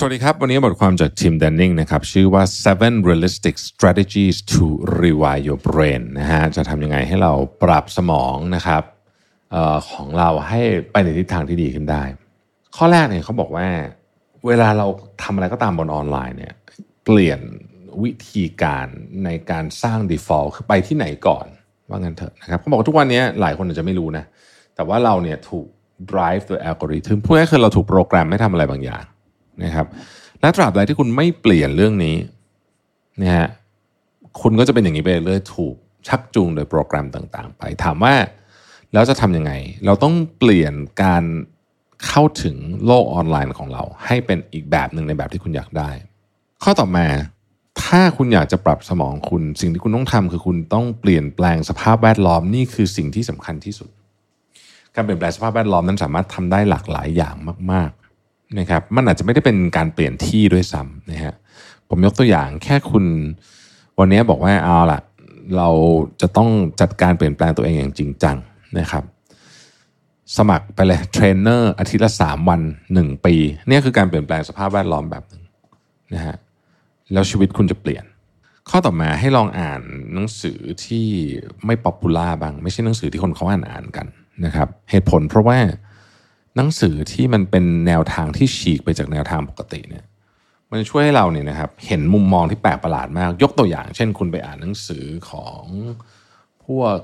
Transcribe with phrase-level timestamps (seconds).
[0.00, 4.64] สวัสดีครับ วันนี้บทความจากทีม Denning นะครับ ชื่อว่า seven realistic strategies to
[5.02, 8.82] rewire your brain นะฮะจะทำยังไงให้เราปรับสมองนะครับ
[9.54, 10.60] ออของเราให้
[10.92, 12.02] ไปในทิศทางที่ดีขึ้นได้
[12.76, 13.68] ข้อแรกเนี่ยเขาบอกว่า
[14.46, 14.86] เวลาเรา
[15.22, 16.54] ทำอะไรก็ตามบนออนไลน์เนี่ย
[17.04, 17.40] เปลี่ยน
[18.02, 18.86] วิธีการ
[19.24, 21.46] ในการสร้าง default คือไปที่ไหนก่อน
[21.88, 24.24] ว่างั้นเถอะนะครับเขาบอกว่าทุกวันนี้หลายคนอาจจะไม่รู้นะ
[24.74, 25.66] แต่ว่าเราเนี่ยถูก
[26.12, 29.04] drive โดยอัลกอริทึมพูดง่ายๆคือเราถูกโปรแกรมให้ทำอะไรบางอย่าง
[29.62, 29.86] นะครับ
[30.40, 32.16] และตราบใดที่คุณไม่เปลี่ยนเรื่องนี้
[33.22, 33.48] นะฮะ
[34.40, 35.74] คุณก็จะเป็นอย่างนี้ไปเรื่อยถูก
[36.08, 38.14] ชักจูงโดยโปรแกรมต่างๆ ไป ถามว่า
[38.92, 39.52] แล้วจะทำยังไง
[39.84, 41.24] เราต้องเปลี่ยนการ
[42.06, 42.56] เข้าถึง
[42.86, 45.90] โลกออนไลน์ของเรา ให้เป็นอีกแบบหนึ่งในแบบที่คุณอยากได้
[46.62, 47.06] ข้อต่อมา
[47.82, 53.90] ถ้าคุณอยากจะปรับสมองคุณ สิ่งที่คุณต้องทำคือคุณต้องเปลี่ยนแปลงสภาพแวดล้อมนี่คือสิ่งที่สำคัญที่สุด
[54.94, 57.34] การเปลี่ยนแปลงสภาพแวดล้อมนั้นสามารถทำได้หลากหลายอย่าง
[57.72, 58.07] มากๆ
[58.58, 61.34] นะครับมันอาจจะไม่ได้เป็นการเปลี่ยนที่ด้วยซ้ำนะฮะ
[61.88, 63.04] ผมยกตัวอย่างแค่คุณ
[63.98, 65.00] วันนี้บอกว่าเอาล่ะ
[65.56, 65.68] เรา
[66.20, 66.48] จะต้อง
[66.80, 68.36] จัดการเปลี่ยนแปลงตัวเองอย่างจริงจัง
[68.78, 69.04] นะครับ
[70.36, 72.60] สมัครไปเลยเทรนเนอร์อาทิตย์ละสามวัน
[72.94, 73.34] หนึ่งปี
[73.68, 75.42] เนี่ยคือการเปลี่ยนแปลงสภาพแวดล้อมแบบหนึ่ง
[76.14, 76.36] นะฮะ
[77.12, 78.04] แล้วชีวิตคุณจะเปลี่ยน
[78.70, 79.80] ข้อต่อมาให้ลองอ่าน
[80.14, 81.06] หนังสือที่
[81.66, 84.06] ไม่ popular บ้าง ไม่ใช่หนังสือที่คนเขาอ่านอ่านกัน
[84.44, 85.58] นะครับ เหตุผลเพราะว่า
[86.58, 90.04] หนังสือที่มันเป็นแนวทางที่ฉีกไปจากแนวทางปกติเนี่ย
[90.70, 95.62] มันช่วยให้เราเนี่ยนะครับเห็นมุมมองที่แปลกประหลาดมาก ยกตัวอย่าง เช่นคุณไปอ่านหนังสือของ
[96.66, 96.98] พวก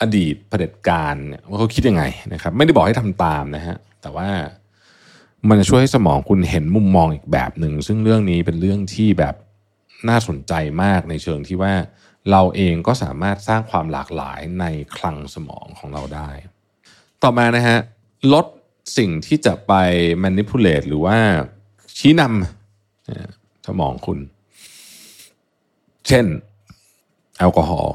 [0.00, 4.28] อดีตเผด็จการเนี่ยว่าเขาคิดยังไงนะครับ ไม่ได้บอกให้ทำตามนะฮะแต่ว่า
[5.48, 9.34] มันจะช่วยให้สมองคุณเห็นมุมมองอีกแบบหนึ่ง ซึ่งเรื่องนี้เป็นเรื่องที่แบบ
[10.08, 10.52] น่าสนใจ
[10.82, 11.72] มากในเชิงที่ว่า
[12.30, 14.64] เราเองก็สามารถสร้างความหลากหลายใน
[14.96, 16.30] คลังสมองของเราได้
[17.22, 17.78] ต่อมานะฮะ
[18.32, 18.46] ลด
[18.96, 19.72] สิ่งที่จะไป
[20.24, 21.18] manipulate หรือว่า
[21.98, 24.18] ชี้นำสมองคุณ
[26.06, 26.26] เช่น
[27.38, 27.94] แอลกอฮอล์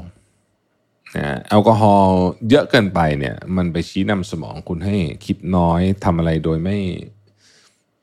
[1.48, 2.16] แอลกอฮอล์
[2.50, 6.78] เยอะเกินไปเนี่ย มันไปชี้นำสมองคุณให้คิดน้อยทำอะไรโดยไม่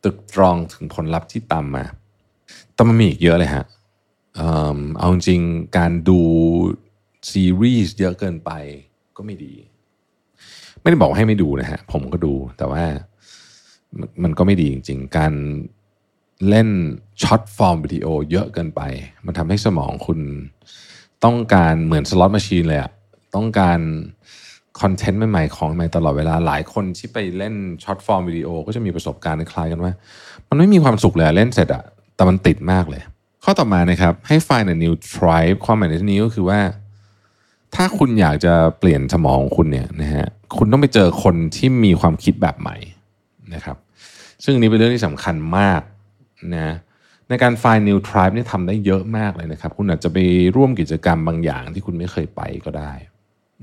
[0.04, 1.84] ตึกตรองถึงผลลัพธ์ที่ตามมา
[2.74, 3.66] แต่มันมีอีกเยอะเลยฮะ
[4.98, 5.42] เอาจริง
[5.78, 6.20] การดู
[7.32, 8.52] ซีรีส์เยอะเกินไป
[9.16, 9.54] ก็ไม่ดี
[10.82, 12.84] ไม่ได้บอกให้ไม่ดูนะฮะผมก็ดูแต่ว่า
[14.24, 15.34] มันก็ไม่ดีจริง ๆ การ
[16.50, 16.70] เล่น
[17.24, 18.82] short form video เยอะเกินไป
[19.26, 20.20] มันทำให้สมองคุณ
[21.24, 22.92] ต้องการเหมือน slot machine เลยอะ
[23.36, 23.80] ต้องการ
[24.82, 29.92] คอนเทนต์ใหม่ๆของใหม่ตลอดเวลาหลายคนที่ไปเล่น short form video ก็จะมีประสบการณ์คล้ายกันว่า
[30.50, 31.84] มันไม่มีความสุขเลยเล่นเสร็จอะ
[32.16, 33.02] แต่มันติดมากเลย
[33.44, 36.60] ข้อต่อมานะครับให้ find a new tribe ความหมายในที่นี้ก็คือว่า
[37.76, 42.78] ถ้าคุณอยากจะเปลี่ยนสมองคุณเนี่ยนะฮะคุณต้องไปเจอคนที่มีความคิดแบบใหม่
[43.54, 43.78] นะครับ
[44.44, 45.82] ซึ่งนี้เป็นเรื่องที่สำคัญมาก
[46.56, 46.76] นะ
[47.30, 50.18] ในการ find new tribe นี่ทำได้เยอะมากเลยนะครับ คุณอาจจะไป
[50.56, 52.94] ร่วมกิจกรรมบางอย่างที่คุณไม่เคยไปก็ได้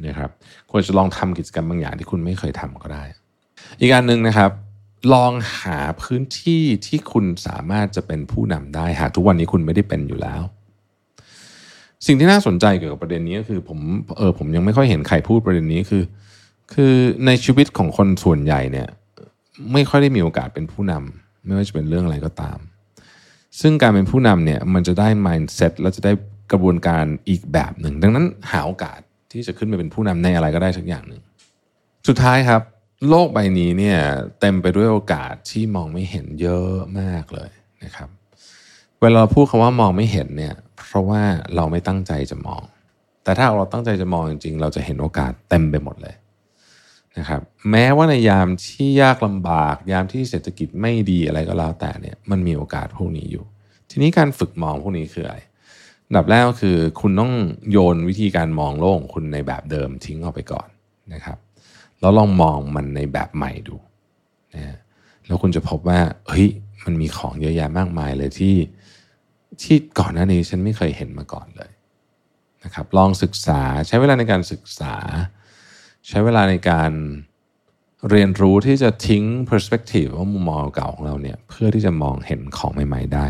[0.06, 0.31] นะครับ
[0.70, 3.04] ควรจะลองทำกิจกรรมบางอย่างที่คุณไม่เคยทำก็ได้
[3.78, 4.50] อีกการหนึ่งนะครับ
[5.15, 5.32] ลอง
[5.62, 10.43] หาพื้นที่ที่คุณสามารถจะเป็นผู้นำได้หากทุกวันนี้คุณไม่ได้เป็นอยู่แล้ว
[12.06, 13.78] สิ่งที่น่าสนใจเกี่ยวกับประเด็นนี้ก็คือผม
[14.19, 16.03] เออผมยังไม่ค่อยเห็นใครพูดประเด็นนี้คือ
[16.75, 16.94] คือ
[17.27, 18.88] ในชีวิตของคนส่วนใหญ่เนี่ย
[19.72, 22.59] ไม่ค่อยได้มีโอกาสเป็นผู้นำไม่ว่าจะเป็นเรื่องอะไรก็ตาม
[23.61, 26.12] ซึ่งการเป็นผู้นำเนี่ยมันจะได้ mindset และจะได้
[26.53, 29.00] กระบวนการอีกแบบหนึ่ง ดังนั้นหาโอกาส
[29.32, 31.23] ที่จะขึ้นไปเป็นผู้นำในอะไรก็ได้สักอย่างหนึ่ง
[32.08, 32.62] สุดท้ายครับ
[33.08, 33.99] โลกใบนี้เนี่ย
[34.41, 37.50] เต็มไปด้วยโอกาสที่มองไม่เห็นเยอะมากเลย
[37.85, 38.08] นะครับ
[39.02, 40.55] เวลาเราพูดคำว่ามองไม่เห็นเนี่ย
[40.87, 41.23] เพราะว่า
[41.56, 42.62] เราไม่ตั้งใจจะมอง
[43.25, 46.14] แต่ถ้าเราตั้งใจจะมองจริงๆ เราจะเห็นโอกาสเต็มไปหมดเลย
[47.19, 53.44] นะครับแม้ว่าในยามที่ยากลำบาก ยามที่เศรษฐกิจไม่ดีอะไรก็แล้วแต่เนี่ยมันมีโอกาสพวกนี้อยู่
[53.91, 55.38] ทีนี้การฝึกมองพวกนี้คืออะไร
[56.17, 57.32] ดับแรกก็คือคุณต้อง
[57.70, 60.69] โยนวิธีการมองโลกของคุณในแบบเดิมทิ้งออกไปก่อน
[61.14, 61.38] นะครับ
[62.00, 63.76] แล้วลองมองมันในแบบใหม่ดู
[64.55, 64.76] นะ
[65.26, 66.49] แล้วคุณจะพบว่าเฮ้ย
[66.90, 68.56] มันมีของเยอะแยะมากมายเลยที่
[69.62, 71.70] ที่ก่อนหน้านี้ฉันไม่เคยเห็นมาก่อนเลย
[72.64, 74.94] นะครับ ลองศึกษาใช้เวลาในการศึกษา
[76.08, 76.92] ใช้เวลาในการ
[78.10, 83.26] เรียนรู้ที่จะทิ้ง perspective ว่ามุมมองเก่าของเราเนี่ยเพื่อที่จะมองเห็นของใหม่ ๆ ได้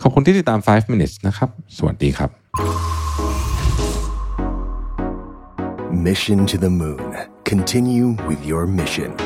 [0.00, 2.30] ขอบคุณที่ติดตาม 5 minutes นะครับ สวัสดีครับ
[6.06, 7.16] Mission to the Moon.
[7.44, 9.25] Continue with your mission.